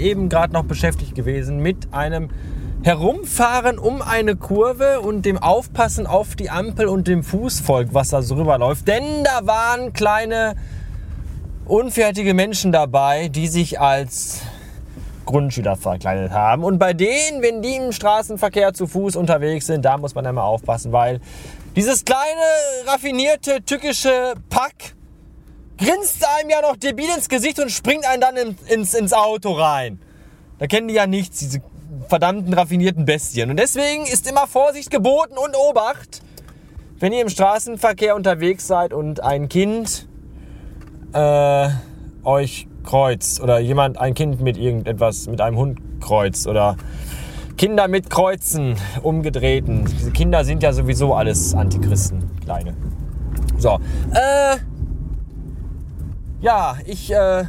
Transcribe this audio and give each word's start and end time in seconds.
eben 0.00 0.28
gerade 0.28 0.52
noch 0.52 0.64
beschäftigt 0.64 1.14
gewesen 1.14 1.60
mit 1.60 1.92
einem 1.92 2.30
Herumfahren 2.82 3.78
um 3.78 4.00
eine 4.00 4.36
Kurve 4.36 5.00
und 5.00 5.26
dem 5.26 5.36
Aufpassen 5.36 6.06
auf 6.06 6.34
die 6.34 6.48
Ampel 6.48 6.86
und 6.86 7.06
dem 7.06 7.22
Fußvolk, 7.22 7.88
was 7.92 8.08
da 8.08 8.22
so 8.22 8.36
rüberläuft. 8.36 8.88
Denn 8.88 9.04
da 9.22 9.46
waren 9.46 9.92
kleine 9.92 10.54
unfertige 11.66 12.32
Menschen 12.32 12.72
dabei, 12.72 13.28
die 13.28 13.48
sich 13.48 13.78
als 13.78 14.40
Grundschüler 15.26 15.76
verkleidet 15.76 16.32
haben. 16.32 16.64
Und 16.64 16.78
bei 16.78 16.92
denen, 16.92 17.42
wenn 17.42 17.62
die 17.62 17.76
im 17.76 17.92
Straßenverkehr 17.92 18.72
zu 18.72 18.86
Fuß 18.86 19.14
unterwegs 19.14 19.66
sind, 19.66 19.84
da 19.84 19.98
muss 19.98 20.14
man 20.14 20.26
einmal 20.26 20.44
aufpassen, 20.44 20.90
weil 20.90 21.20
dieses 21.76 22.04
kleine, 22.04 22.40
raffinierte, 22.86 23.62
tückische 23.64 24.34
Pack 24.48 24.94
grinst 25.80 26.24
einem 26.38 26.50
ja 26.50 26.60
noch 26.60 26.76
debil 26.76 27.08
ins 27.16 27.28
Gesicht 27.28 27.58
und 27.58 27.70
springt 27.70 28.06
einen 28.06 28.20
dann 28.20 28.36
ins, 28.66 28.94
ins 28.94 29.12
Auto 29.12 29.52
rein. 29.52 29.98
Da 30.58 30.66
kennen 30.66 30.88
die 30.88 30.94
ja 30.94 31.06
nichts, 31.06 31.38
diese 31.38 31.62
verdammten 32.08 32.52
raffinierten 32.52 33.06
Bestien. 33.06 33.50
Und 33.50 33.56
deswegen 33.56 34.04
ist 34.04 34.28
immer 34.28 34.46
Vorsicht 34.46 34.90
geboten 34.90 35.34
und 35.38 35.56
Obacht, 35.56 36.22
wenn 36.98 37.12
ihr 37.12 37.22
im 37.22 37.30
Straßenverkehr 37.30 38.14
unterwegs 38.14 38.66
seid 38.66 38.92
und 38.92 39.22
ein 39.22 39.48
Kind 39.48 40.06
äh, 41.14 41.68
euch 42.24 42.68
kreuzt 42.84 43.40
oder 43.40 43.58
jemand 43.58 43.98
ein 43.98 44.14
Kind 44.14 44.40
mit 44.40 44.58
irgendetwas, 44.58 45.28
mit 45.28 45.40
einem 45.40 45.56
Hund 45.56 45.78
kreuzt 46.00 46.46
oder 46.46 46.76
Kinder 47.56 47.88
mit 47.88 48.10
Kreuzen 48.10 48.76
umgedrehten. 49.02 49.86
Diese 49.86 50.10
Kinder 50.10 50.44
sind 50.44 50.62
ja 50.62 50.72
sowieso 50.72 51.14
alles 51.14 51.54
Antichristen, 51.54 52.30
kleine. 52.44 52.74
So, 53.58 53.78
äh, 54.12 54.56
ja, 56.40 56.76
ich, 56.86 57.12
äh, 57.12 57.44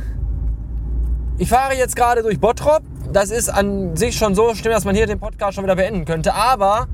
ich 1.38 1.50
fahre 1.50 1.76
jetzt 1.76 1.96
gerade 1.96 2.24
durch 2.24 2.40
Bottrop. 2.40 2.84
Das 3.12 3.32
ist 3.32 3.50
an 3.50 3.96
sich 3.96 4.18
schon 4.18 4.36
so 4.36 4.54
schlimm, 4.56 4.74
dass 4.74 4.86
man 4.86 4.96
hier 4.96 5.08
den 5.08 5.20
Podcast 5.20 5.56
schon 5.56 5.64
wieder 5.64 5.76
beenden 5.76 6.06
könnte. 6.06 6.34
Aber 6.34 6.88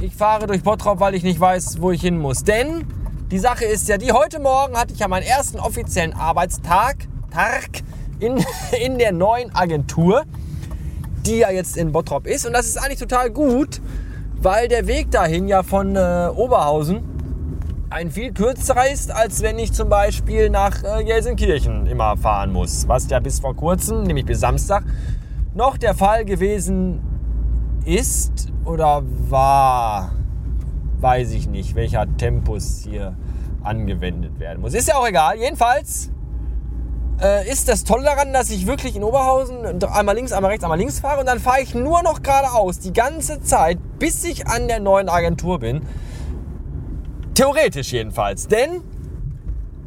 ich 0.00 0.14
fahre 0.14 0.46
durch 0.46 0.62
Bottrop, 0.62 1.00
weil 1.00 1.14
ich 1.14 1.22
nicht 1.22 1.40
weiß, 1.40 1.80
wo 1.80 1.90
ich 1.90 2.00
hin 2.00 2.18
muss. 2.18 2.44
Denn 2.44 2.86
die 3.30 3.38
Sache 3.38 3.64
ist 3.64 3.88
ja 3.88 3.98
die, 3.98 4.12
heute 4.12 4.40
Morgen 4.40 4.76
hatte 4.76 4.92
ich 4.92 5.00
ja 5.00 5.08
meinen 5.08 5.24
ersten 5.24 5.58
offiziellen 5.58 6.12
Arbeitstag 6.12 7.08
Tag 7.30 7.82
in, 8.20 8.44
in 8.84 8.98
der 8.98 9.12
neuen 9.12 9.54
Agentur 9.54 10.24
die 11.26 11.38
ja 11.38 11.50
jetzt 11.50 11.76
in 11.76 11.92
Bottrop 11.92 12.26
ist. 12.26 12.46
Und 12.46 12.52
das 12.52 12.66
ist 12.66 12.76
eigentlich 12.78 12.98
total 12.98 13.30
gut, 13.30 13.80
weil 14.40 14.68
der 14.68 14.86
Weg 14.86 15.10
dahin 15.10 15.48
ja 15.48 15.62
von 15.62 15.96
äh, 15.96 16.28
Oberhausen 16.34 17.02
ein 17.92 18.10
viel 18.10 18.32
kürzerer 18.32 18.90
ist, 18.90 19.10
als 19.10 19.42
wenn 19.42 19.58
ich 19.58 19.72
zum 19.72 19.88
Beispiel 19.88 20.50
nach 20.50 20.82
äh, 20.82 21.04
Gelsenkirchen 21.04 21.86
immer 21.86 22.16
fahren 22.16 22.52
muss. 22.52 22.88
Was 22.88 23.08
ja 23.10 23.20
bis 23.20 23.40
vor 23.40 23.54
kurzem, 23.54 24.04
nämlich 24.04 24.24
bis 24.24 24.40
Samstag, 24.40 24.84
noch 25.54 25.76
der 25.76 25.94
Fall 25.94 26.24
gewesen 26.24 27.00
ist 27.84 28.48
oder 28.64 29.02
war, 29.28 30.12
weiß 31.00 31.32
ich 31.32 31.48
nicht, 31.48 31.74
welcher 31.74 32.06
Tempus 32.16 32.80
hier 32.82 33.14
angewendet 33.62 34.40
werden 34.40 34.60
muss. 34.60 34.74
Ist 34.74 34.88
ja 34.88 34.96
auch 34.96 35.06
egal. 35.06 35.36
Jedenfalls 35.36 36.10
äh, 37.20 37.48
ist 37.50 37.68
das 37.68 37.84
Tolle 37.84 38.04
daran, 38.04 38.32
dass 38.32 38.50
ich 38.50 38.66
wirklich 38.66 38.96
in 38.96 39.04
Oberhausen 39.04 39.84
einmal 39.84 40.14
links, 40.14 40.32
einmal 40.32 40.50
rechts, 40.50 40.64
einmal 40.64 40.78
links 40.78 41.00
fahre 41.00 41.20
und 41.20 41.26
dann 41.26 41.40
fahre 41.40 41.60
ich 41.60 41.74
nur 41.74 42.02
noch 42.02 42.22
geradeaus 42.22 42.78
die 42.78 42.92
ganze 42.92 43.42
Zeit, 43.42 43.78
bis 43.98 44.24
ich 44.24 44.46
an 44.46 44.66
der 44.68 44.80
neuen 44.80 45.08
Agentur 45.08 45.58
bin. 45.58 45.82
Theoretisch 47.34 47.92
jedenfalls. 47.92 48.48
Denn 48.48 48.82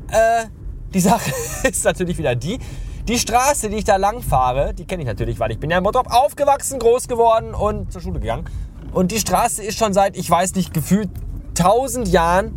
äh, 0.09 0.45
die 0.93 0.99
Sache 0.99 1.31
ist 1.63 1.85
natürlich 1.85 2.17
wieder 2.17 2.35
die, 2.35 2.59
die 3.07 3.19
Straße, 3.19 3.69
die 3.69 3.77
ich 3.77 3.83
da 3.83 3.97
lang 3.97 4.21
fahre, 4.21 4.73
die 4.73 4.85
kenne 4.85 5.03
ich 5.03 5.07
natürlich, 5.07 5.39
weil 5.39 5.51
ich 5.51 5.59
bin 5.59 5.69
ja 5.69 5.77
in 5.77 5.83
Bottrop 5.83 6.11
aufgewachsen, 6.11 6.79
groß 6.79 7.07
geworden 7.07 7.53
und 7.53 7.91
zur 7.91 8.01
Schule 8.01 8.19
gegangen. 8.19 8.45
Und 8.93 9.11
die 9.11 9.19
Straße 9.19 9.61
ist 9.61 9.77
schon 9.77 9.93
seit, 9.93 10.17
ich 10.17 10.29
weiß 10.29 10.55
nicht, 10.55 10.73
gefühlt 10.73 11.09
tausend 11.53 12.07
Jahren 12.07 12.53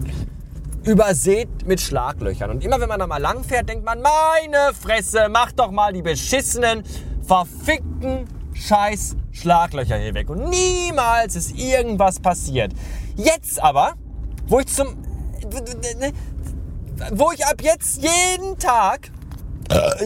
übersät 0.85 1.67
mit 1.67 1.81
Schlaglöchern. 1.81 2.51
Und 2.51 2.65
immer 2.65 2.81
wenn 2.81 2.89
man 2.89 2.99
da 2.99 3.07
mal 3.07 3.21
lang 3.21 3.45
fährt, 3.45 3.69
denkt 3.69 3.85
man, 3.85 4.01
meine 4.01 4.73
Fresse, 4.73 5.29
mach 5.31 5.53
doch 5.53 5.71
mal 5.71 5.93
die 5.93 6.03
beschissenen, 6.03 6.83
verfickten 7.27 8.27
scheiß 8.55 9.17
Schlaglöcher 9.33 9.97
hier 9.97 10.15
weg. 10.15 10.31
Und 10.31 10.49
niemals 10.49 11.37
ist 11.37 11.59
irgendwas 11.59 12.21
passiert. 12.21 12.73
Jetzt 13.17 13.63
aber, 13.63 13.95
wo 14.49 14.61
ich 14.61 14.67
zum, 14.67 14.97
wo 17.13 17.31
ich 17.33 17.45
ab 17.47 17.63
jetzt 17.63 18.03
jeden 18.03 18.59
Tag 18.59 19.11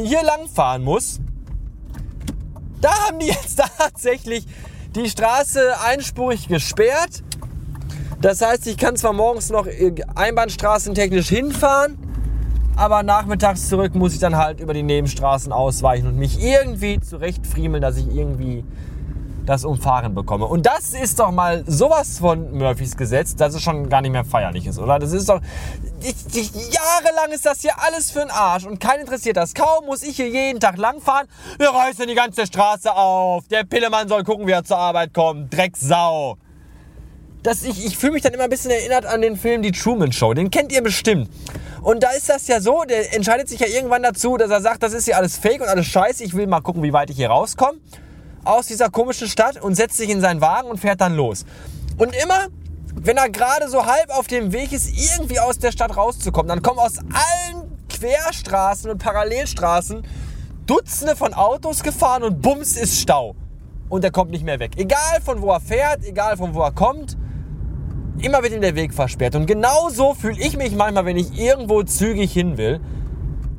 hier 0.02 0.22
lang 0.22 0.48
fahren 0.48 0.82
muss, 0.82 1.20
da 2.80 2.90
haben 3.06 3.18
die 3.18 3.26
jetzt 3.28 3.62
tatsächlich 3.78 4.46
die 4.94 5.08
Straße 5.08 5.80
einspurig 5.82 6.48
gesperrt. 6.48 7.22
Das 8.20 8.40
heißt, 8.40 8.66
ich 8.66 8.76
kann 8.76 8.96
zwar 8.96 9.12
morgens 9.12 9.50
noch 9.50 9.66
äh, 9.66 9.94
einbahnstraßentechnisch 10.14 11.28
hinfahren, 11.28 11.96
aber 12.76 13.02
nachmittags 13.02 13.68
zurück 13.68 13.94
muss 13.94 14.12
ich 14.14 14.20
dann 14.20 14.36
halt 14.36 14.60
über 14.60 14.74
die 14.74 14.82
Nebenstraßen 14.82 15.52
ausweichen 15.52 16.06
und 16.06 16.18
mich 16.18 16.42
irgendwie 16.42 17.00
zurechtfriemeln, 17.00 17.82
dass 17.82 17.96
ich 17.96 18.06
irgendwie 18.14 18.64
das 19.46 19.64
Umfahren 19.64 20.14
bekomme. 20.14 20.46
Und 20.46 20.66
das 20.66 20.92
ist 20.92 21.18
doch 21.18 21.30
mal 21.30 21.64
sowas 21.66 22.18
von 22.18 22.56
Murphys 22.56 22.96
Gesetz, 22.96 23.34
dass 23.34 23.54
es 23.54 23.62
schon 23.62 23.88
gar 23.88 24.00
nicht 24.00 24.12
mehr 24.12 24.24
feierlich 24.24 24.66
ist, 24.66 24.78
oder? 24.78 24.98
Das 24.98 25.12
ist 25.12 25.28
doch. 25.28 25.40
Ich, 26.00 26.14
ich, 26.34 26.52
jahrelang 26.72 27.32
ist 27.32 27.46
das 27.46 27.60
hier 27.60 27.72
alles 27.78 28.10
für 28.10 28.20
den 28.20 28.30
Arsch 28.30 28.64
und 28.64 28.80
keinen 28.80 29.00
interessiert 29.00 29.36
das. 29.36 29.54
Kaum 29.54 29.86
muss 29.86 30.02
ich 30.02 30.16
hier 30.16 30.28
jeden 30.28 30.60
Tag 30.60 30.76
langfahren. 30.76 31.26
Wir 31.58 31.70
reißen 31.70 32.06
die 32.06 32.14
ganze 32.14 32.46
Straße 32.46 32.94
auf. 32.94 33.46
Der 33.48 33.64
Pillemann 33.64 34.08
soll 34.08 34.24
gucken, 34.24 34.46
wie 34.46 34.52
er 34.52 34.64
zur 34.64 34.78
Arbeit 34.78 35.12
kommt. 35.12 35.52
Drecksau 35.52 36.36
dass 37.42 37.64
ich, 37.64 37.84
ich 37.84 37.98
fühle 37.98 38.12
mich 38.12 38.22
dann 38.22 38.32
immer 38.32 38.44
ein 38.44 38.50
bisschen 38.50 38.70
erinnert 38.70 39.04
an 39.04 39.20
den 39.20 39.36
Film 39.36 39.62
Die 39.62 39.72
Truman 39.72 40.12
Show. 40.12 40.32
Den 40.32 40.48
kennt 40.50 40.70
ihr 40.70 40.80
bestimmt. 40.80 41.28
Und 41.82 42.04
da 42.04 42.10
ist 42.10 42.28
das 42.28 42.46
ja 42.46 42.60
so, 42.60 42.84
der 42.84 43.12
entscheidet 43.14 43.48
sich 43.48 43.58
ja 43.58 43.66
irgendwann 43.66 44.04
dazu, 44.04 44.36
dass 44.36 44.48
er 44.50 44.60
sagt, 44.60 44.84
das 44.84 44.92
ist 44.92 45.06
hier 45.06 45.16
alles 45.16 45.36
fake 45.38 45.60
und 45.60 45.66
alles 45.66 45.86
scheiße. 45.86 46.22
Ich 46.22 46.34
will 46.34 46.46
mal 46.46 46.60
gucken, 46.60 46.84
wie 46.84 46.92
weit 46.92 47.10
ich 47.10 47.16
hier 47.16 47.30
rauskomme 47.30 47.78
aus 48.44 48.66
dieser 48.66 48.90
komischen 48.90 49.28
Stadt 49.28 49.60
und 49.60 49.74
setzt 49.74 49.96
sich 49.96 50.10
in 50.10 50.20
seinen 50.20 50.40
Wagen 50.40 50.68
und 50.68 50.78
fährt 50.78 51.00
dann 51.00 51.14
los. 51.14 51.44
Und 51.98 52.14
immer, 52.22 52.48
wenn 52.94 53.16
er 53.16 53.30
gerade 53.30 53.68
so 53.68 53.86
halb 53.86 54.10
auf 54.10 54.26
dem 54.26 54.52
Weg 54.52 54.72
ist, 54.72 54.88
irgendwie 54.88 55.40
aus 55.40 55.58
der 55.58 55.72
Stadt 55.72 55.96
rauszukommen, 55.96 56.48
dann 56.48 56.62
kommen 56.62 56.78
aus 56.78 56.98
allen 56.98 57.78
Querstraßen 57.88 58.90
und 58.90 58.98
Parallelstraßen 58.98 60.02
Dutzende 60.66 61.16
von 61.16 61.34
Autos 61.34 61.82
gefahren 61.82 62.22
und 62.22 62.40
bums 62.40 62.76
ist 62.76 63.00
Stau. 63.00 63.34
Und 63.88 64.04
er 64.04 64.10
kommt 64.10 64.30
nicht 64.30 64.44
mehr 64.44 64.58
weg. 64.58 64.72
Egal 64.76 65.20
von 65.24 65.42
wo 65.42 65.50
er 65.50 65.60
fährt, 65.60 66.04
egal 66.04 66.36
von 66.36 66.54
wo 66.54 66.62
er 66.62 66.72
kommt, 66.72 67.16
Immer 68.22 68.42
wird 68.42 68.52
ihm 68.52 68.60
der 68.60 68.76
Weg 68.76 68.92
versperrt. 68.94 69.34
Und 69.34 69.46
genau 69.46 69.88
so 69.88 70.14
fühle 70.14 70.38
ich 70.38 70.56
mich 70.56 70.74
manchmal, 70.74 71.04
wenn 71.06 71.16
ich 71.16 71.36
irgendwo 71.38 71.82
zügig 71.82 72.32
hin 72.32 72.56
will. 72.56 72.80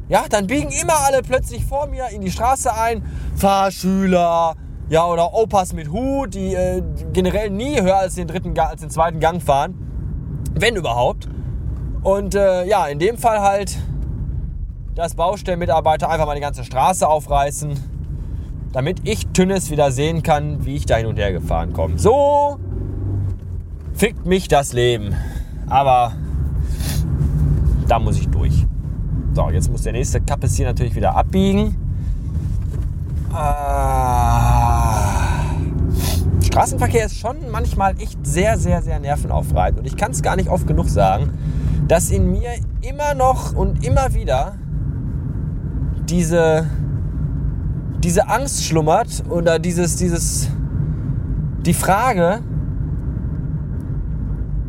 Ja, 0.07 0.25
dann 0.29 0.47
biegen 0.47 0.71
immer 0.71 0.99
alle 1.05 1.21
plötzlich 1.21 1.65
vor 1.65 1.87
mir 1.87 2.09
in 2.09 2.21
die 2.21 2.31
Straße 2.31 2.73
ein. 2.73 3.03
Fahrschüler, 3.35 4.55
ja, 4.89 5.05
oder 5.05 5.33
Opas 5.33 5.73
mit 5.73 5.91
Hut, 5.91 6.33
die 6.33 6.53
äh, 6.53 6.81
generell 7.13 7.49
nie 7.49 7.81
höher 7.81 7.97
als 7.97 8.15
den, 8.15 8.27
dritten, 8.27 8.57
als 8.57 8.81
den 8.81 8.89
zweiten 8.89 9.19
Gang 9.19 9.41
fahren. 9.41 9.75
Wenn 10.53 10.75
überhaupt. 10.75 11.27
Und 12.03 12.35
äh, 12.35 12.65
ja, 12.65 12.87
in 12.87 12.99
dem 12.99 13.17
Fall 13.17 13.41
halt, 13.41 13.77
dass 14.95 15.15
Baustellenmitarbeiter 15.15 16.09
einfach 16.09 16.25
mal 16.25 16.35
die 16.35 16.41
ganze 16.41 16.63
Straße 16.63 17.07
aufreißen, 17.07 17.79
damit 18.73 19.07
ich 19.07 19.27
Tünnes 19.27 19.71
wieder 19.71 19.91
sehen 19.91 20.21
kann, 20.21 20.65
wie 20.65 20.75
ich 20.75 20.85
da 20.85 20.97
hin 20.97 21.07
und 21.07 21.17
her 21.17 21.31
gefahren 21.31 21.73
komme. 21.73 21.97
So 21.97 22.59
fickt 23.93 24.25
mich 24.25 24.47
das 24.47 24.73
Leben. 24.73 25.15
Aber 25.67 26.13
da 27.87 27.99
muss 27.99 28.19
ich 28.19 28.27
durch. 28.29 28.65
So, 29.33 29.49
jetzt 29.49 29.71
muss 29.71 29.83
der 29.83 29.93
nächste 29.93 30.21
Kappes 30.21 30.55
hier 30.55 30.65
natürlich 30.65 30.95
wieder 30.95 31.15
abbiegen. 31.15 31.75
Ah. 33.31 33.92
Straßenverkehr 36.53 37.07
ist 37.07 37.17
schon 37.17 37.49
manchmal 37.49 37.99
echt 37.99 38.23
sehr, 38.27 38.59
sehr, 38.59 38.83
sehr 38.83 38.99
nervenaufreibend. 38.99 39.79
Und 39.79 39.85
ich 39.87 39.97
kann 39.97 40.11
es 40.11 40.21
gar 40.21 40.35
nicht 40.35 40.49
oft 40.49 40.67
genug 40.67 40.87
sagen, 40.87 41.31
dass 41.87 42.11
in 42.11 42.29
mir 42.29 42.51
immer 42.81 43.15
noch 43.15 43.55
und 43.55 43.83
immer 43.83 44.13
wieder 44.13 44.53
diese, 46.07 46.67
diese 48.03 48.29
Angst 48.29 48.65
schlummert 48.65 49.23
oder 49.31 49.57
dieses, 49.57 49.95
dieses, 49.95 50.47
die 51.65 51.73
Frage, 51.73 52.41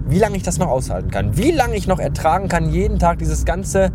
wie 0.09 0.19
lange 0.19 0.39
ich 0.39 0.43
das 0.43 0.57
noch 0.57 0.69
aushalten 0.69 1.11
kann, 1.11 1.37
wie 1.37 1.51
lange 1.51 1.77
ich 1.77 1.87
noch 1.87 1.99
ertragen 1.99 2.49
kann, 2.49 2.71
jeden 2.71 2.99
Tag 2.99 3.19
dieses 3.19 3.45
ganze 3.45 3.93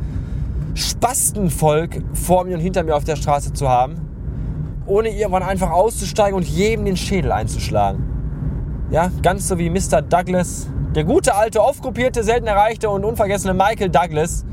Spastenvolk 0.76 2.04
vor 2.14 2.46
mir 2.46 2.56
und 2.56 2.62
hinter 2.62 2.84
mir 2.84 2.96
auf 2.96 3.04
der 3.04 3.16
Straße 3.16 3.52
zu 3.54 3.68
haben, 3.68 4.09
ohne 4.90 5.10
irgendwann 5.10 5.44
einfach 5.44 5.72
auszusteigen 5.72 6.36
und 6.36 6.48
jedem 6.48 6.86
den 6.86 6.98
Schädel 6.98 7.32
einzuschlagen. 7.32 8.04
Ja, 8.92 9.12
ganz 9.22 9.48
so 9.48 9.58
wie 9.58 9.70
Mr. 9.70 10.02
Douglas, 10.02 10.68
der 10.96 11.04
gute 11.04 11.36
alte, 11.36 11.62
oft 11.62 11.82
kopierte, 11.82 12.24
selten 12.24 12.48
erreichte 12.48 12.90
und 12.90 13.06
unvergessene 13.06 13.54
Michael 13.54 13.90
Douglas 13.90 14.46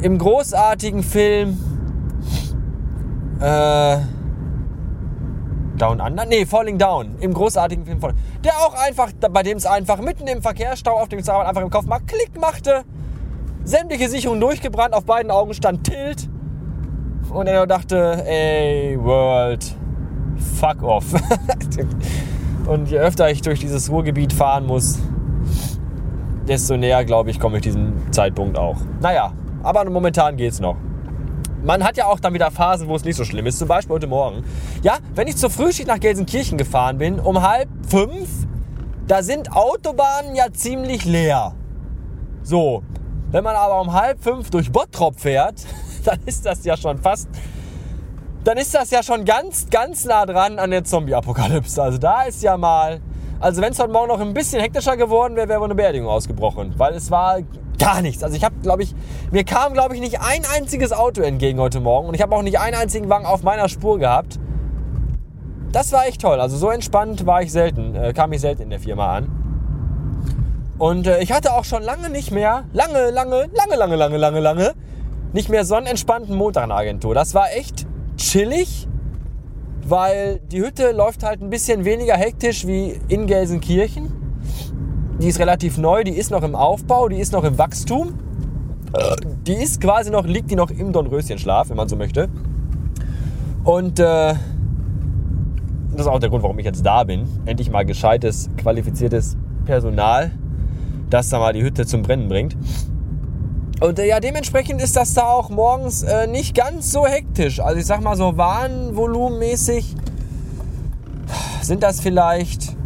im 0.00 0.18
großartigen 0.18 1.02
Film 1.02 1.58
äh, 3.40 3.98
Down 5.76 6.00
Under? 6.00 6.24
Nee, 6.24 6.46
Falling 6.46 6.78
Down. 6.78 7.16
Im 7.20 7.34
großartigen 7.34 7.84
Film 7.84 8.00
Falling. 8.00 8.16
Der 8.44 8.52
auch 8.58 8.74
einfach, 8.74 9.10
bei 9.30 9.42
dem 9.42 9.58
es 9.58 9.66
einfach 9.66 10.00
mitten 10.00 10.26
im 10.28 10.40
Verkehrsstau 10.40 10.92
auf 10.92 11.08
dem 11.08 11.22
Zahnrad 11.22 11.46
einfach 11.48 11.62
im 11.62 11.70
Kopf 11.70 11.86
mal 11.86 12.00
Klick 12.00 12.40
machte. 12.40 12.84
Sämtliche 13.64 14.08
Sicherungen 14.08 14.40
durchgebrannt, 14.40 14.94
auf 14.94 15.04
beiden 15.04 15.30
Augen 15.30 15.54
stand 15.54 15.84
Tilt. 15.84 16.28
Und 17.32 17.46
er 17.46 17.66
dachte, 17.66 18.24
ey, 18.26 18.98
World, 19.02 19.64
fuck 20.58 20.82
off. 20.82 21.04
Und 22.66 22.90
je 22.90 22.98
öfter 22.98 23.30
ich 23.30 23.40
durch 23.40 23.60
dieses 23.60 23.90
Ruhrgebiet 23.90 24.32
fahren 24.32 24.66
muss, 24.66 24.98
desto 26.46 26.76
näher, 26.76 27.04
glaube 27.04 27.30
ich, 27.30 27.40
komme 27.40 27.56
ich 27.56 27.62
diesem 27.62 28.12
Zeitpunkt 28.12 28.58
auch. 28.58 28.76
Naja, 29.00 29.32
aber 29.62 29.88
momentan 29.88 30.36
geht's 30.36 30.60
noch. 30.60 30.76
Man 31.64 31.84
hat 31.84 31.96
ja 31.96 32.06
auch 32.06 32.20
dann 32.20 32.34
wieder 32.34 32.50
Phasen, 32.50 32.88
wo 32.88 32.96
es 32.96 33.04
nicht 33.04 33.16
so 33.16 33.24
schlimm 33.24 33.46
ist. 33.46 33.58
Zum 33.58 33.68
Beispiel 33.68 33.94
heute 33.94 34.08
Morgen. 34.08 34.44
Ja, 34.82 34.98
wenn 35.14 35.28
ich 35.28 35.36
zur 35.36 35.48
Frühschicht 35.48 35.88
nach 35.88 36.00
Gelsenkirchen 36.00 36.58
gefahren 36.58 36.98
bin, 36.98 37.20
um 37.20 37.40
halb 37.40 37.68
fünf, 37.88 38.28
da 39.06 39.22
sind 39.22 39.52
Autobahnen 39.52 40.34
ja 40.34 40.52
ziemlich 40.52 41.04
leer. 41.04 41.54
So, 42.42 42.82
wenn 43.30 43.44
man 43.44 43.54
aber 43.54 43.80
um 43.80 43.92
halb 43.92 44.22
fünf 44.22 44.50
durch 44.50 44.72
Bottrop 44.72 45.20
fährt, 45.20 45.64
dann 46.04 46.18
ist 46.26 46.44
das 46.44 46.64
ja 46.64 46.76
schon 46.76 46.98
fast, 46.98 47.28
dann 48.44 48.58
ist 48.58 48.74
das 48.74 48.90
ja 48.90 49.02
schon 49.02 49.24
ganz, 49.24 49.68
ganz 49.70 50.04
nah 50.04 50.26
dran 50.26 50.58
an 50.58 50.70
der 50.70 50.84
Zombie-Apokalypse. 50.84 51.82
Also 51.82 51.98
da 51.98 52.22
ist 52.22 52.42
ja 52.42 52.56
mal, 52.56 53.00
also 53.40 53.62
wenn 53.62 53.72
es 53.72 53.78
heute 53.78 53.92
Morgen 53.92 54.08
noch 54.08 54.20
ein 54.20 54.34
bisschen 54.34 54.60
hektischer 54.60 54.96
geworden 54.96 55.36
wäre, 55.36 55.48
wäre 55.48 55.60
wohl 55.60 55.66
eine 55.66 55.74
Beerdigung 55.74 56.08
ausgebrochen, 56.08 56.74
weil 56.76 56.94
es 56.94 57.10
war 57.10 57.38
gar 57.78 58.02
nichts. 58.02 58.22
Also 58.22 58.36
ich 58.36 58.44
habe, 58.44 58.54
glaube 58.62 58.82
ich, 58.82 58.94
mir 59.30 59.44
kam, 59.44 59.72
glaube 59.72 59.94
ich, 59.94 60.00
nicht 60.00 60.20
ein 60.20 60.42
einziges 60.56 60.92
Auto 60.92 61.22
entgegen 61.22 61.60
heute 61.60 61.80
Morgen 61.80 62.08
und 62.08 62.14
ich 62.14 62.22
habe 62.22 62.34
auch 62.34 62.42
nicht 62.42 62.58
einen 62.58 62.76
einzigen 62.76 63.08
Wagen 63.08 63.26
auf 63.26 63.42
meiner 63.42 63.68
Spur 63.68 63.98
gehabt. 63.98 64.38
Das 65.72 65.92
war 65.92 66.06
echt 66.06 66.20
toll. 66.20 66.40
Also 66.40 66.56
so 66.56 66.70
entspannt 66.70 67.24
war 67.26 67.42
ich 67.42 67.50
selten, 67.50 67.94
äh, 67.94 68.12
kam 68.12 68.32
ich 68.32 68.40
selten 68.40 68.62
in 68.62 68.70
der 68.70 68.80
Firma 68.80 69.16
an. 69.16 69.42
Und 70.78 71.06
äh, 71.06 71.22
ich 71.22 71.32
hatte 71.32 71.54
auch 71.54 71.64
schon 71.64 71.82
lange 71.82 72.10
nicht 72.10 72.30
mehr, 72.30 72.64
lange, 72.72 73.10
lange, 73.10 73.48
lange, 73.54 73.76
lange, 73.76 73.96
lange, 73.96 74.16
lange, 74.18 74.40
lange, 74.40 74.74
nicht 75.32 75.48
mehr 75.48 75.64
so 75.64 75.74
einen 75.74 75.86
entspannten 75.86 76.36
Montag 76.36 76.64
in 76.64 76.68
der 76.70 76.78
Agentur. 76.78 77.14
Das 77.14 77.34
war 77.34 77.52
echt 77.52 77.86
chillig, 78.16 78.88
weil 79.86 80.40
die 80.50 80.60
Hütte 80.60 80.92
läuft 80.92 81.22
halt 81.22 81.42
ein 81.42 81.50
bisschen 81.50 81.84
weniger 81.84 82.14
hektisch 82.14 82.66
wie 82.66 82.98
in 83.08 83.26
Gelsenkirchen. 83.26 84.12
Die 85.20 85.28
ist 85.28 85.38
relativ 85.38 85.78
neu, 85.78 86.04
die 86.04 86.12
ist 86.12 86.30
noch 86.30 86.42
im 86.42 86.54
Aufbau, 86.54 87.08
die 87.08 87.18
ist 87.18 87.32
noch 87.32 87.44
im 87.44 87.58
Wachstum. 87.58 88.14
Die 89.46 89.54
ist 89.54 89.80
quasi 89.80 90.10
noch, 90.10 90.26
liegt 90.26 90.50
die 90.50 90.56
noch 90.56 90.70
im 90.70 90.92
Dornröschenschlaf, 90.92 91.70
wenn 91.70 91.76
man 91.76 91.88
so 91.88 91.96
möchte. 91.96 92.28
Und 93.64 93.98
äh, 93.98 94.34
das 95.92 96.00
ist 96.00 96.06
auch 96.06 96.18
der 96.18 96.28
Grund, 96.30 96.42
warum 96.42 96.58
ich 96.58 96.64
jetzt 96.64 96.84
da 96.84 97.04
bin. 97.04 97.26
Endlich 97.46 97.70
mal 97.70 97.84
gescheites, 97.84 98.50
qualifiziertes 98.56 99.36
Personal, 99.64 100.32
das 101.10 101.28
da 101.28 101.38
mal 101.38 101.52
die 101.52 101.62
Hütte 101.62 101.86
zum 101.86 102.02
Brennen 102.02 102.28
bringt. 102.28 102.56
Und 103.82 103.98
äh, 103.98 104.06
ja, 104.06 104.20
dementsprechend 104.20 104.80
ist 104.80 104.96
das 104.96 105.12
da 105.14 105.24
auch 105.24 105.50
morgens 105.50 106.04
äh, 106.04 106.28
nicht 106.28 106.54
ganz 106.54 106.92
so 106.92 107.04
hektisch. 107.04 107.58
Also 107.58 107.80
ich 107.80 107.86
sag 107.86 108.00
mal 108.00 108.16
so 108.16 108.36
warenvolumenmäßig 108.36 109.96
sind 111.62 111.82
das 111.82 112.00
vielleicht 112.00 112.76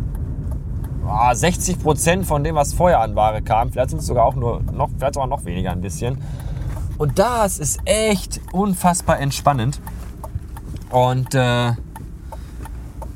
60 1.33 1.79
Prozent 1.81 2.27
von 2.27 2.43
dem, 2.43 2.55
was 2.55 2.73
vorher 2.73 3.01
an 3.01 3.15
Ware 3.15 3.43
kam. 3.43 3.71
Vielleicht 3.73 3.91
sind 3.91 3.99
es 3.99 4.07
sogar 4.07 4.25
auch 4.25 4.37
nur 4.37 4.63
noch, 4.73 4.89
vielleicht 4.97 5.15
sogar 5.15 5.29
noch 5.29 5.45
weniger 5.45 5.71
ein 5.71 5.83
bisschen. 5.83 6.19
Und 6.97 7.19
das 7.19 7.59
ist 7.59 7.79
echt 7.85 8.41
unfassbar 8.53 9.21
entspannend. 9.21 9.81
Und 10.91 11.35
äh, 11.35 11.73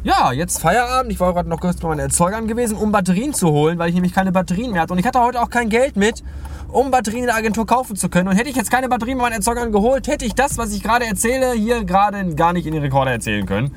ja, 0.02 0.32
jetzt 0.32 0.61
Feierabend. 0.61 1.12
Ich 1.12 1.20
war 1.20 1.32
gerade 1.35 1.49
noch 1.49 1.61
kurz 1.61 1.76
bei 1.76 1.88
meinen 1.88 2.00
Erzeugern 2.00 2.47
gewesen, 2.49 2.76
um 2.76 2.93
Batterien 2.93 3.35
zu 3.35 3.50
holen, 3.50 3.79
weil 3.79 3.88
ich 3.88 3.94
nämlich 3.94 4.14
keine 4.14 4.32
Batterien 4.32 4.73
mehr 4.73 4.82
hatte. 4.82 4.93
Und 4.93 4.99
ich 4.99 5.06
hatte 5.06 5.20
heute 5.20 5.41
auch 5.43 5.50
kein 5.50 5.69
Geld 5.69 5.97
mit, 5.97 6.23
um 6.69 6.91
Batterien 6.91 7.23
in 7.23 7.26
der 7.26 7.37
Agentur 7.37 7.67
kaufen 7.67 7.97
zu 7.97 8.08
können. 8.08 8.29
Und 8.29 8.37
hätte 8.37 8.49
ich 8.49 8.56
jetzt 8.56 8.70
keine 8.70 8.88
Batterien 8.88 9.19
bei 9.19 9.25
meinen 9.25 9.35
Erzeugern 9.35 9.73
geholt, 9.73 10.08
hätte 10.08 10.25
ich 10.25 10.35
das, 10.35 10.56
was 10.56 10.73
ich 10.73 10.82
gerade 10.82 11.05
erzähle, 11.05 11.52
hier 11.52 11.85
gerade 11.85 12.35
gar 12.35 12.52
nicht 12.52 12.67
in 12.67 12.73
den 12.73 12.82
Rekorder 12.82 13.12
erzählen 13.12 13.47
können 13.47 13.75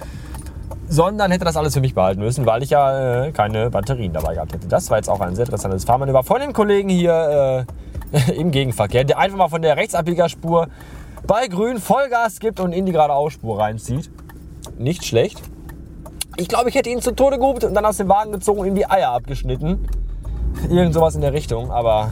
sondern 0.89 1.31
hätte 1.31 1.45
das 1.45 1.57
alles 1.57 1.73
für 1.73 1.81
mich 1.81 1.95
behalten 1.95 2.21
müssen, 2.21 2.45
weil 2.45 2.61
ich 2.61 2.69
ja 2.69 3.25
äh, 3.25 3.31
keine 3.31 3.71
Batterien 3.71 4.13
dabei 4.13 4.35
gehabt 4.35 4.53
hätte. 4.53 4.67
Das 4.67 4.91
war 4.91 4.97
jetzt 4.97 5.09
auch 5.09 5.21
ein 5.21 5.35
sehr 5.35 5.45
interessantes 5.45 5.85
Fahrmanöver 5.85 6.23
von 6.23 6.39
dem 6.39 6.53
Kollegen 6.53 6.89
hier 6.89 7.65
äh, 8.15 8.31
im 8.35 8.51
Gegenverkehr, 8.51 9.03
der 9.03 9.17
einfach 9.17 9.37
mal 9.37 9.47
von 9.47 9.63
der 9.63 9.75
Rechtsabbiegerspur 9.75 10.67
bei 11.25 11.47
Grün 11.47 11.79
Vollgas 11.79 12.39
gibt 12.39 12.59
und 12.59 12.73
in 12.73 12.85
die 12.85 12.91
geradeausspur 12.91 13.59
reinzieht. 13.59 14.11
Nicht 14.77 15.05
schlecht. 15.05 15.41
Ich 16.35 16.47
glaube, 16.47 16.69
ich 16.69 16.75
hätte 16.75 16.89
ihn 16.89 17.01
zu 17.01 17.11
Tode 17.11 17.37
gehupt 17.37 17.63
und 17.63 17.73
dann 17.73 17.85
aus 17.85 17.97
dem 17.97 18.09
Wagen 18.09 18.31
gezogen 18.31 18.61
und 18.61 18.67
ihm 18.67 18.75
die 18.75 18.89
Eier 18.89 19.11
abgeschnitten. 19.11 19.87
Irgend 20.69 20.93
sowas 20.93 21.15
in 21.15 21.21
der 21.21 21.33
Richtung, 21.33 21.71
aber 21.71 22.11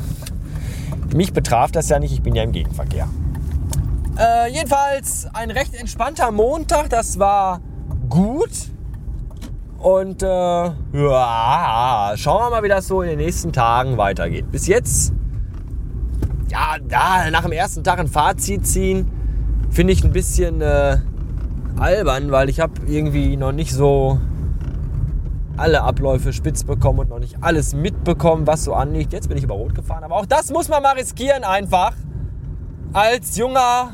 mich 1.13 1.33
betraf 1.33 1.71
das 1.71 1.89
ja 1.89 1.99
nicht, 1.99 2.13
ich 2.13 2.21
bin 2.21 2.35
ja 2.35 2.43
im 2.43 2.51
Gegenverkehr. 2.51 3.07
Äh, 4.17 4.51
jedenfalls 4.51 5.27
ein 5.33 5.51
recht 5.51 5.73
entspannter 5.73 6.31
Montag, 6.31 6.89
das 6.89 7.17
war 7.17 7.61
gut. 8.09 8.51
Und 9.79 10.21
äh, 10.21 10.27
ja, 10.27 12.13
schauen 12.15 12.43
wir 12.43 12.49
mal, 12.51 12.63
wie 12.63 12.69
das 12.69 12.87
so 12.87 13.01
in 13.01 13.09
den 13.09 13.17
nächsten 13.17 13.51
Tagen 13.51 13.97
weitergeht. 13.97 14.51
Bis 14.51 14.67
jetzt, 14.67 15.13
ja, 16.49 16.75
ja 16.89 17.31
nach 17.31 17.41
dem 17.41 17.51
ersten 17.51 17.83
Tag 17.83 17.99
ein 17.99 18.07
Fazit 18.07 18.67
ziehen, 18.67 19.09
finde 19.71 19.93
ich 19.93 20.03
ein 20.03 20.11
bisschen 20.11 20.61
äh, 20.61 20.97
albern, 21.79 22.31
weil 22.31 22.49
ich 22.49 22.59
habe 22.59 22.73
irgendwie 22.87 23.37
noch 23.37 23.51
nicht 23.51 23.73
so 23.73 24.19
alle 25.57 25.81
Abläufe 25.81 26.33
spitz 26.33 26.63
bekommen 26.63 26.99
und 26.99 27.09
noch 27.09 27.19
nicht 27.19 27.37
alles 27.41 27.73
mitbekommen, 27.73 28.47
was 28.47 28.63
so 28.63 28.73
anliegt. 28.73 29.13
Jetzt 29.13 29.27
bin 29.27 29.37
ich 29.37 29.43
über 29.43 29.55
Rot 29.55 29.75
gefahren, 29.75 30.03
aber 30.03 30.15
auch 30.15 30.25
das 30.25 30.51
muss 30.51 30.69
man 30.69 30.81
mal 30.81 30.95
riskieren 30.95 31.43
einfach. 31.43 31.93
Als 32.93 33.37
junger, 33.37 33.91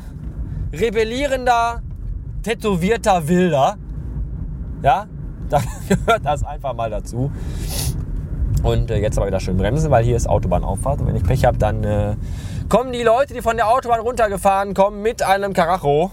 rebellierender, 0.72 1.82
tätowierter 2.42 3.28
Wilder. 3.28 3.76
Ja, 4.82 5.06
da 5.48 5.60
gehört 5.88 6.24
das 6.24 6.44
einfach 6.44 6.74
mal 6.74 6.90
dazu. 6.90 7.30
Und 8.62 8.90
äh, 8.90 8.98
jetzt 8.98 9.16
aber 9.18 9.28
wieder 9.28 9.40
schön 9.40 9.56
bremsen, 9.56 9.90
weil 9.90 10.04
hier 10.04 10.16
ist 10.16 10.28
Autobahnauffahrt. 10.28 11.00
Und 11.00 11.06
wenn 11.06 11.16
ich 11.16 11.22
Pech 11.22 11.44
habe, 11.44 11.58
dann 11.58 11.84
äh, 11.84 12.16
kommen 12.68 12.92
die 12.92 13.02
Leute, 13.02 13.34
die 13.34 13.42
von 13.42 13.56
der 13.56 13.68
Autobahn 13.68 14.00
runtergefahren 14.00 14.74
kommen, 14.74 15.02
mit 15.02 15.22
einem 15.22 15.52
Karacho 15.52 16.10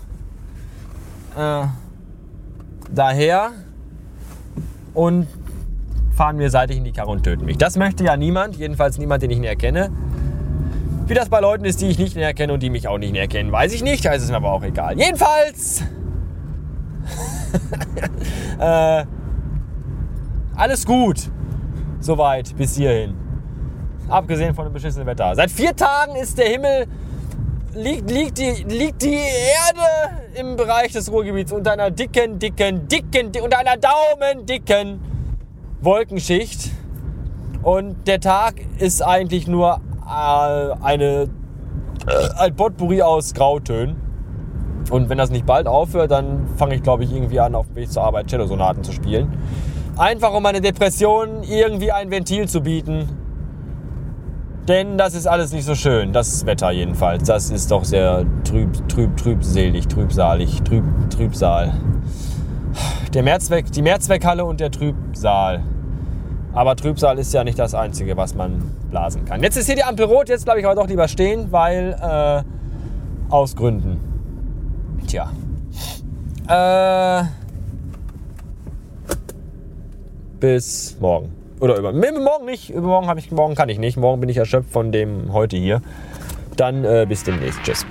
äh, 1.36 1.68
daher 2.92 3.52
und 4.94 5.28
fahren 6.16 6.38
mir 6.38 6.50
seitlich 6.50 6.78
in 6.78 6.84
die 6.84 6.92
Karre 6.92 7.12
und 7.12 7.24
töten 7.24 7.46
mich. 7.46 7.58
Das 7.58 7.78
möchte 7.78 8.04
ja 8.04 8.16
niemand, 8.16 8.56
jedenfalls 8.56 8.98
niemand, 8.98 9.22
den 9.22 9.32
ich 9.32 9.40
nicht 9.40 9.50
erkenne. 9.50 9.92
Wie 11.08 11.14
das 11.14 11.30
bei 11.30 11.40
Leuten 11.40 11.66
ist, 11.66 11.82
die 11.82 11.88
ich 11.88 12.00
nicht 12.00 12.18
erkenne 12.18 12.54
und 12.54 12.64
die 12.64 12.70
mich 12.70 12.88
auch 12.88 12.98
nicht 12.98 13.16
erkennen, 13.16 13.52
weiß 13.52 13.74
ich 13.74 13.84
nicht. 13.84 14.06
Da 14.06 14.14
ist 14.14 14.24
es 14.24 14.30
mir 14.30 14.38
aber 14.38 14.52
auch 14.52 14.64
egal. 14.64 14.98
Jedenfalls 14.98 15.82
äh, 18.60 19.06
alles 20.56 20.86
gut. 20.86 21.30
Soweit 22.00 22.56
bis 22.56 22.76
hierhin. 22.76 23.16
Abgesehen 24.08 24.56
von 24.56 24.66
dem 24.66 24.74
beschissenen 24.74 25.08
Wetter. 25.08 25.36
Seit 25.36 25.52
vier 25.52 25.76
Tagen 25.76 26.16
ist 26.16 26.38
der 26.38 26.50
Himmel, 26.50 26.88
liegt, 27.76 28.10
liegt, 28.10 28.38
die, 28.38 28.64
liegt 28.64 29.02
die 29.02 29.16
Erde 29.16 30.24
im 30.36 30.56
Bereich 30.56 30.92
des 30.94 31.12
Ruhrgebiets 31.12 31.52
unter 31.52 31.74
einer 31.74 31.92
dicken, 31.92 32.40
dicken, 32.40 32.88
dicken, 32.88 33.32
unter 33.42 33.60
einer 33.60 33.78
daumendicken 33.78 35.00
Wolkenschicht. 35.82 36.72
Und 37.64 38.08
der 38.08 38.20
Tag 38.20 38.56
ist 38.80 39.02
eigentlich 39.02 39.48
nur 39.48 39.82
äh, 40.06 40.84
eine, 40.84 41.30
äh, 42.08 42.30
ein 42.38 42.56
Potpourri 42.56 43.02
aus 43.02 43.34
Grautönen. 43.34 44.02
Und 44.92 45.10
wenn 45.10 45.18
das 45.18 45.32
nicht 45.32 45.46
bald 45.46 45.68
aufhört, 45.68 46.12
dann 46.12 46.48
fange 46.58 46.76
ich, 46.76 46.84
glaube 46.84 47.04
ich, 47.04 47.12
irgendwie 47.12 47.40
an, 47.40 47.56
auf 47.56 47.68
dem 47.68 47.76
Weg 47.76 47.92
zur 47.92 48.04
Arbeit 48.04 48.28
Cello-Sonaten 48.28 48.84
zu 48.84 48.92
spielen. 48.92 49.34
Einfach 49.98 50.34
um 50.34 50.44
meine 50.44 50.62
Depression 50.62 51.44
irgendwie 51.44 51.92
ein 51.92 52.12
Ventil 52.12 52.48
zu 52.48 52.62
bieten. 52.62 53.10
Denn 54.68 54.98
das 54.98 55.14
ist 55.14 55.28
alles 55.28 55.52
nicht 55.52 55.66
so 55.66 55.76
schön, 55.76 56.12
das 56.12 56.46
Wetter 56.48 56.72
jedenfalls. 56.72 57.28
Das 57.28 57.52
ist 57.52 57.70
doch 57.70 57.84
sehr 57.84 58.26
trüb, 58.44 58.90
trüb, 58.90 59.16
trübselig, 59.16 59.88
trübsalig, 59.88 60.64
trüb, 60.64 60.84
Trübsal. 61.12 61.74
Der 63.14 63.22
Mehrzweck, 63.24 63.72
die 63.72 63.82
Mehrzweckhalle 63.84 64.44
und 64.44 64.60
der 64.60 64.72
Trübsal. 64.72 65.64
Aber 66.54 66.76
Trübsal 66.76 67.20
ist 67.20 67.34
ja 67.34 67.44
nicht 67.44 67.60
das 67.60 67.76
Einzige, 67.76 68.18
was 68.18 68.34
man 68.34 68.72
blasen 68.90 69.24
kann. 69.26 69.44
Jetzt 69.44 69.56
ist 69.56 69.68
hier 69.68 69.76
die 69.76 69.84
Ampel 69.84 70.06
rot, 70.06 70.30
jetzt 70.30 70.46
bleibe 70.46 70.60
ich 70.60 70.66
aber 70.66 70.76
doch 70.76 70.88
lieber 70.88 71.08
stehen, 71.08 71.52
weil 71.52 71.96
äh, 72.02 73.32
aus 73.32 73.56
Gründen. 73.56 74.00
Tja. 75.06 75.32
Äh, 76.48 77.26
bis 80.40 80.98
morgen. 81.00 81.45
Oder 81.60 81.78
über. 81.78 81.94
Morgen 81.94 82.46
nicht. 82.46 82.70
Übermorgen 82.70 83.08
habe 83.08 83.20
ich. 83.20 83.32
Morgen 83.32 83.56
kann 83.56 83.70
ich 83.70 83.80
nicht. 83.80 83.98
Morgen 83.98 84.20
bin 84.20 84.30
ich 84.30 84.38
erschöpft 84.38 84.72
von 84.72 84.92
dem 84.92 85.34
heute 85.34 85.58
hier. 85.58 85.82
Dann 86.58 86.84
äh, 86.84 87.06
bis 87.08 87.24
demnächst. 87.24 87.62
Tschüss. 87.64 87.86